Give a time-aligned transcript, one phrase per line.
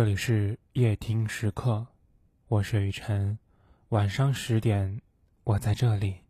[0.00, 1.86] 这里是夜听时刻，
[2.48, 3.38] 我是雨晨。
[3.90, 5.02] 晚上十点，
[5.44, 6.20] 我在这里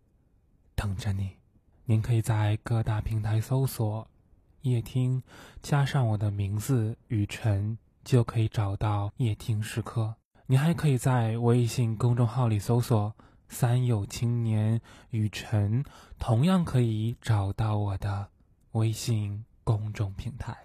[0.75, 1.37] 等着你。
[1.85, 4.09] 您可以在各大平台搜索
[4.63, 5.23] “夜听”，
[5.63, 10.17] 加上我的名字雨晨，就可以找到夜听时刻。
[10.47, 13.15] 你还可以在微信公众号里搜索
[13.49, 14.81] “三有青年
[15.11, 15.85] 雨晨”，
[16.19, 18.31] 同样可以找到我的
[18.73, 20.59] 微信公众平台。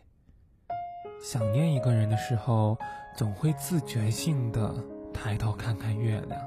[1.25, 2.77] 想念一个人的时候，
[3.15, 4.71] 总会自觉性的
[5.11, 6.39] 抬头看看月亮，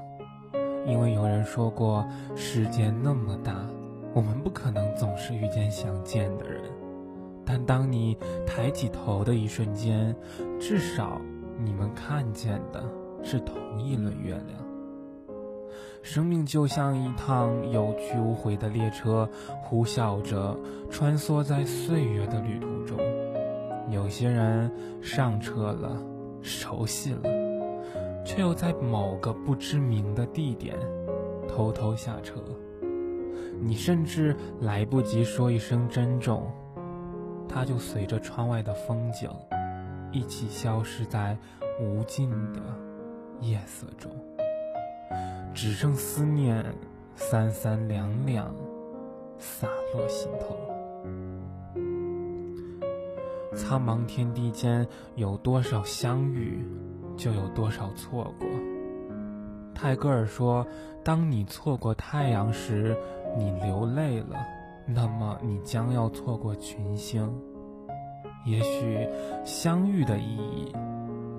[0.87, 3.53] 因为有人说过，世界那么大，
[4.13, 6.63] 我们不可能总是遇见想见的人。
[7.45, 10.15] 但当你抬起头的一瞬间，
[10.61, 11.19] 至少
[11.57, 12.81] 你们看见的
[13.21, 14.65] 是同一轮月亮。
[16.01, 19.29] 生命就像一趟有去无回的列车，
[19.61, 20.57] 呼啸着
[20.89, 22.97] 穿梭在岁月的旅途中。
[23.89, 24.71] 有些人
[25.01, 26.01] 上车了，
[26.41, 27.21] 熟悉了，
[28.23, 30.77] 却又在某个不知名的地点
[31.47, 32.35] 偷偷下车。
[33.61, 36.49] 你甚至来不及说一声珍重，
[37.47, 39.29] 他就随着窗外的风景
[40.11, 41.37] 一起消失在
[41.81, 42.61] 无尽的
[43.41, 44.11] 夜色中，
[45.53, 46.63] 只剩思念
[47.15, 48.53] 三三两两
[49.37, 50.78] 洒落心头。
[53.59, 56.65] 苍茫天地间，有多少相遇，
[57.17, 58.47] 就有多少错过。
[59.75, 60.65] 泰戈尔说
[61.03, 62.95] ：“当你错过太阳时，
[63.37, 64.37] 你流泪了，
[64.87, 67.29] 那么你将要错过群星。
[68.45, 69.05] 也许
[69.43, 70.73] 相遇的意义，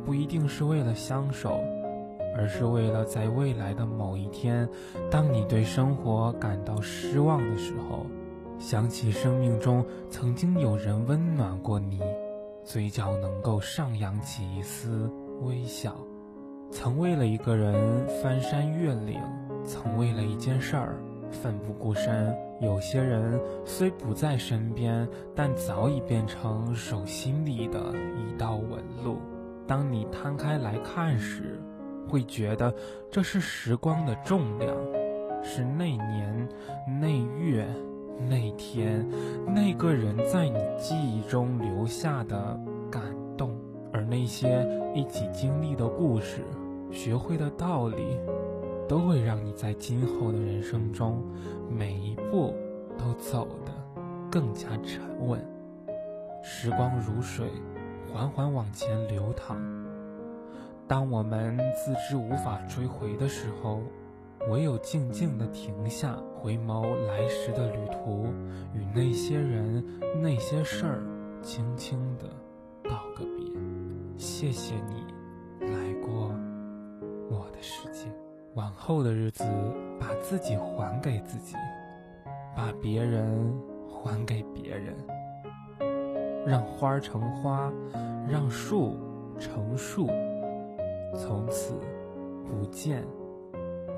[0.04, 1.58] 不一定是为了相守，
[2.36, 4.68] 而是为了在未来的某一天，
[5.10, 8.04] 当你对生活感到失望的时候。”
[8.60, 11.98] 想起生命中曾经有人温暖过你，
[12.62, 15.92] 嘴角能够上扬起一丝微笑；
[16.70, 19.18] 曾为了一个人翻山越岭，
[19.64, 22.36] 曾为了一件事儿奋不顾身。
[22.60, 29.16] 有些人虽不在身边，但早已变成手心里的一道纹路。
[29.66, 31.58] 当你摊开来看时，
[32.06, 32.74] 会觉得
[33.10, 34.76] 这是时光的重量，
[35.42, 36.46] 是那年
[37.00, 37.08] 那
[37.42, 37.66] 月。
[38.28, 39.06] 那天，
[39.46, 42.58] 那个人在你记忆中留下的
[42.90, 43.02] 感
[43.36, 43.56] 动，
[43.92, 46.42] 而那些一起经历的故事、
[46.90, 48.18] 学会的道理，
[48.88, 51.22] 都会让你在今后的人生中，
[51.68, 52.54] 每一步
[52.98, 53.72] 都走得
[54.30, 55.40] 更加沉稳。
[56.42, 57.46] 时光如水，
[58.12, 59.58] 缓缓往前流淌。
[60.86, 63.80] 当我们自知无法追回的时候，
[64.48, 68.24] 唯有静静地停下，回眸来时的旅途，
[68.72, 69.84] 与那些人、
[70.20, 71.02] 那些事儿，
[71.42, 72.24] 轻轻地
[72.82, 73.46] 道个别。
[74.16, 75.14] 谢谢你
[75.66, 76.34] 来过
[77.30, 78.06] 我的世界。
[78.54, 79.44] 往后的日子，
[80.00, 81.54] 把自己还给自己，
[82.56, 83.54] 把别人
[83.88, 84.96] 还给别人，
[86.44, 87.70] 让花成花，
[88.28, 88.96] 让树
[89.38, 90.08] 成树，
[91.14, 91.74] 从此
[92.44, 93.04] 不见。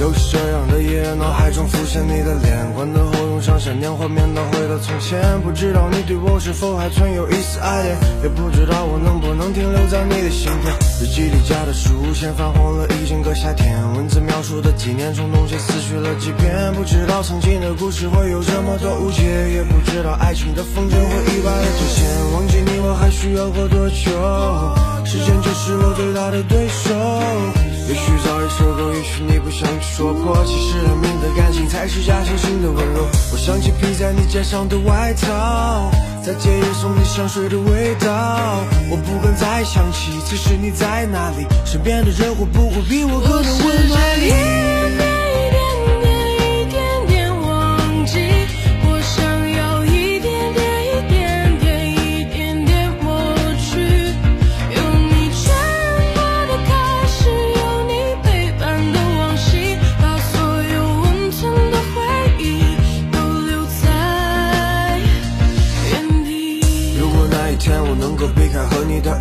[0.00, 5.20] 有这样的夜，脑海中浮现你的脸，关灯后用上下年画面倒回到从前。
[5.42, 10.72] 不知道你对我是否还存有一丝爱恋，也不知道我能不能停留在你的心田。
[11.02, 16.72] 日记里加的书签泛黄了一整个夏天，文字描述的纪念从冬写思绪了几遍。
[16.72, 19.20] 不知道曾经的故事会有这么多误解，
[19.52, 22.08] 也不知道爱情的风筝会意外的脱线。
[22.32, 24.08] 忘记你我还需要过多久？
[25.04, 26.94] 时间就是我最大的对手。
[28.50, 30.44] 也许早已受够，也许你不想去说破。
[30.44, 33.06] 其实冷面的感情才是假惺惺的温柔。
[33.32, 35.90] 我想起披在你肩上的外套，
[36.24, 38.64] 在戒烟送你香水的味道。
[38.90, 41.46] 我不敢再想起，此时你在哪里？
[41.64, 44.79] 身边的人会不会比我更能温暖你？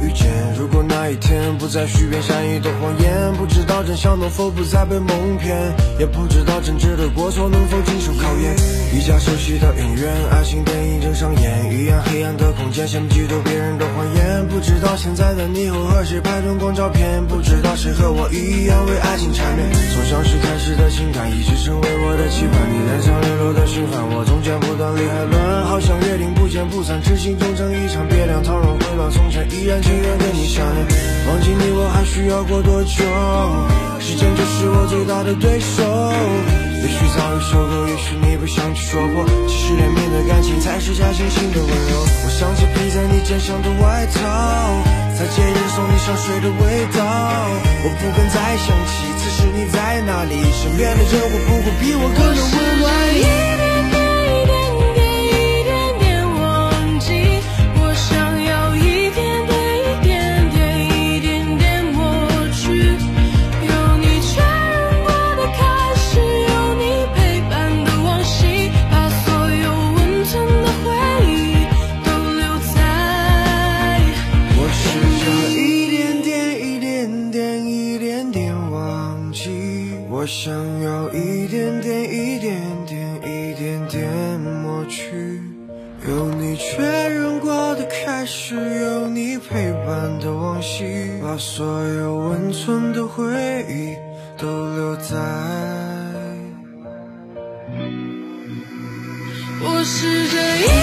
[0.09, 0.27] 遇见，
[0.57, 5.55] 如果那一天不再许愿善意的谎言，不知道道真相能否不再被蒙骗，
[5.99, 8.53] 也不知道真挚的过错能否经受考验。
[8.93, 14.18] 一家熟悉的影院，爱情电影正上演，一样黑暗的空间，羡慕嫉妒别人的谎言。
[14.69, 19.67] 不知道现在的你会和谁拍春光照片，不知道谁和我一样为爱情缠绵。
[19.73, 22.69] 从相识开始的情感，一直成为我的期盼。
[22.69, 30.85] 你脸上流露的心烦，我中间不断理还乱，好像约定不见不散，痴心终成一场别两，倘若回到从前，依然情愿跟你相恋。
[31.27, 33.03] 忘记你我还需要过多久？
[33.99, 35.81] 时间就是我最大的对手。
[36.79, 39.25] 也许早已受够，也许你不想去说破。
[39.49, 42.18] 其实连绵的感情才是假惺惺的温柔。
[43.29, 44.19] 肩上的外套，
[45.15, 47.05] 在节日送你香水的味道。
[47.83, 53.58] 我不敢再想起此时你在哪里，身边的人会不会比我更加温暖？
[84.37, 85.41] 抹去。
[86.07, 93.25] 有你确认过的开始，有你陪伴的往昔，把所有温存的回
[93.67, 93.95] 忆
[94.41, 95.17] 都留在。
[99.61, 100.78] 我是这一